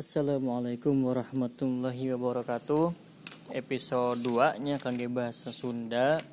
[0.00, 2.88] Assalamualaikum warahmatullahi wabarakatuh.
[3.52, 6.24] Episode 2 nya kangge bahasa Sunda.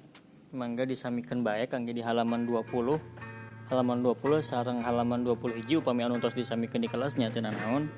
[0.55, 2.63] Mangga disamikan baik kangge di halaman 20
[3.67, 7.91] Halaman 20 sarang halaman 20 hiji upami anu terus disamikan di kelasnya tenan naon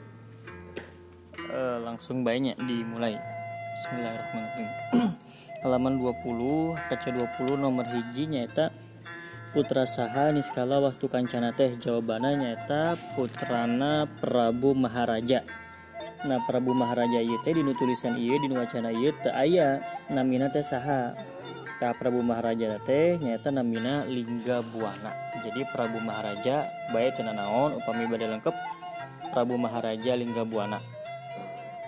[1.37, 3.21] e, Langsung baiknya dimulai.
[3.77, 4.67] Bismillahirrahmanirrahim.
[5.69, 8.73] Halaman 20 kaca 20 nomor hiji nyata
[9.49, 15.41] putra saha niskala waktu kancana teh jawabannya nyata putrana Prabu Maharaja.
[16.21, 18.93] Nah Prabu Maharaja ieu teh dinu tulisan ieu dinu wacana
[19.33, 19.81] aya
[20.13, 21.17] namina teh saha.
[21.81, 25.15] Ka Prabu Maharaja teh nyata namina Lingga Buana.
[25.41, 28.53] Jadi Prabu Maharaja baik teu naon upami bade lengkap
[29.33, 30.77] Prabu Maharaja Lingga Buana.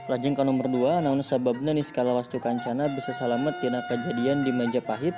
[0.10, 5.14] Lajeng ke nomor 2 naon sababna niskala wastu kancana bisa selamat tina kejadian di Majapahit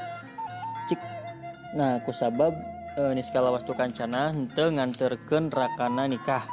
[1.73, 2.53] Nah kusabab
[2.93, 6.45] e, niskala wastu kancana henteu nganterkeun rakana nikah.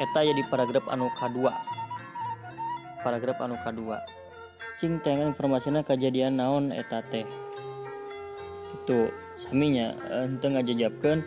[0.00, 1.52] Eta jadi paragraf anu kadua.
[3.04, 4.00] Paragraf anu kadua.
[4.80, 7.28] Cing tengan informasinya kejadian naon eta teh.
[8.72, 11.20] Itu saminya henteu ngajajabkeun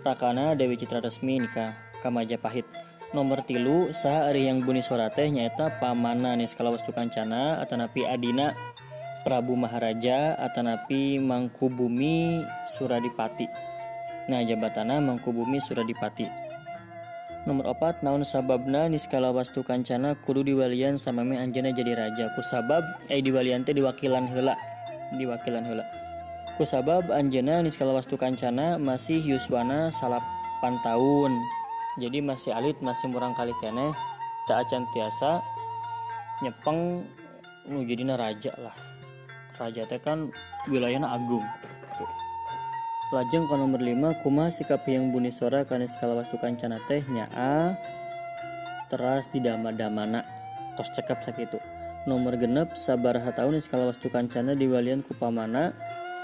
[0.00, 2.64] rakana Dewi Citra resmi nikah ka Majapahit.
[3.12, 8.56] Nomor tilu sah ari yang buni teh nyaeta pamana niskala wastu kancana atanapi adina
[9.22, 13.46] Prabu Maharaja Atanapi Mangkubumi Suradipati.
[14.26, 16.26] Nah jabatana Mangkubumi Suradipati.
[17.46, 22.34] Nomor 4 naon sababna niskala wastu kancana kudu diwalian samame anjana jadi raja?
[22.34, 24.58] Ku sabab eh diwalian teh diwakilan hela
[25.14, 25.86] diwakilan hela
[26.58, 31.30] ku sabab anjana niskala wastu kancana masih yuswana salapan tahun.
[32.02, 33.94] Jadi masih alit masih murang kali keneh.
[34.50, 35.38] Tak acan tiasa
[36.42, 37.06] nyepeng
[37.86, 38.91] jadinya raja lah
[39.56, 40.32] raja teh kan
[40.68, 41.44] wilayahnya agung.
[43.12, 47.04] Lajeng ke nomor 5 kuma sikap yang buni sora karena skala wastu kancana teh
[47.36, 47.76] a
[48.88, 50.24] teras di dama damana
[50.80, 51.60] tos cekap sakitu.
[52.08, 55.76] Nomor genep sabar tahun skala wastu kancana di walian kupamana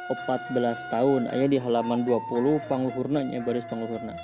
[0.08, 1.28] 14 tahun.
[1.28, 4.16] Ayah di halaman 20 pangluhurna nya baris pangluhurna.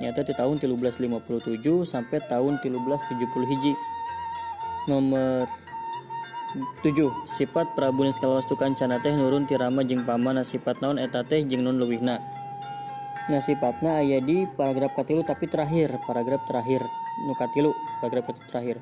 [0.00, 3.72] Nyata di tahun 1357 sampai tahun 1370 hiji.
[4.88, 5.48] Nomor
[6.82, 11.62] 7 sifat Prabu Niskalawastu Kancana teh nurun tirama jeng pamana sifat naon eta teh jeng
[11.62, 12.18] nun leuwihna
[13.38, 15.94] sifatna aya di paragraf katilu tapi terakhir.
[16.02, 16.82] Paragraf terakhir
[17.22, 17.70] nu katilu
[18.02, 18.76] paragraf katilu terakhir.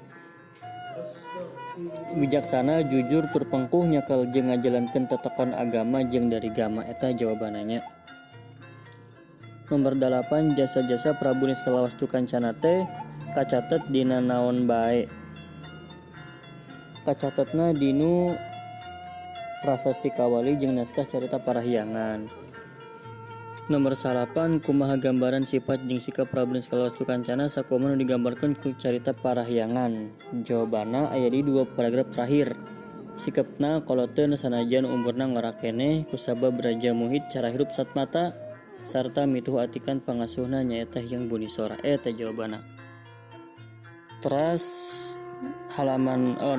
[2.17, 7.85] Bijaksana jujur turpengkuh nyakal jeng ngajalankan tetekon agama jeng dari gama eta jawabananya
[9.69, 12.89] nomor 8 jasa-jasa Prabu Niskalawastu Kancana teh
[13.37, 15.28] kacatet dina naon baik
[17.09, 18.37] kacatatna dinu
[19.65, 22.29] prasasti kawali jeung naskah carita parahyangan.
[23.73, 30.13] Nomor salapan kumaha gambaran sifat jeung sikap Prabu Skalawastu Kancana sakumaha digambarkan ku carita parahyangan.
[30.45, 32.53] Jawabana aya di dua paragraf terakhir.
[33.17, 38.37] Sikapna koloten sanajan umurna ngorakene kusabab Raja Muhid cara hirup sat mata
[38.85, 42.63] serta mituh atikan pangasuhna nyaeta yang bunisora eta jawabana
[44.23, 44.65] teras
[45.75, 46.55] halaman oh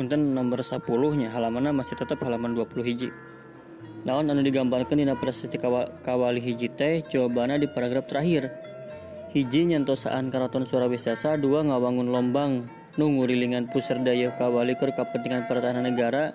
[0.00, 0.80] punten nomor 10
[1.20, 3.12] nya halaman masih tetap halaman 20 hiji.
[4.08, 5.60] Naon anu digambarkan dina prasasti
[6.00, 8.48] kawali hiji teh jawabannya di paragraf terakhir.
[9.36, 12.64] Hiji nyantosaan karaton Surawisasa dua ngawangun lombang
[12.96, 16.32] nungurilingan pusar daya kawali ke kepentingan pertahanan negara.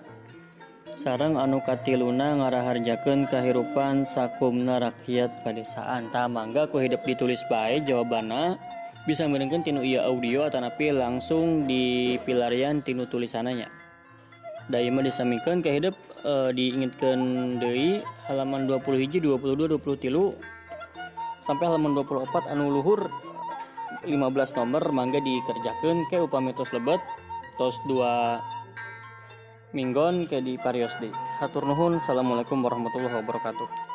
[0.94, 8.62] Sarang anu katiluna ngaraharjakeun kahirupan sakumna rakyat pedesaan tamangga ku hidup ditulis baik jawabannya
[9.06, 13.70] bisa mendengarkan tinu iya audio atau napi langsung di pilarian tinu tulisananya.
[14.66, 15.94] Dayama disamikan ke hidup
[16.26, 17.18] e, diingatkan
[17.62, 20.34] dari halaman 20 hiji 22 20 tilu
[21.46, 23.06] sampai halaman 24 anu luhur
[24.10, 26.98] 15 nomor mangga dikerjakan ke upami tos lebet
[27.62, 33.95] tos 2 minggon ke di parios de hatur nuhun assalamualaikum warahmatullahi wabarakatuh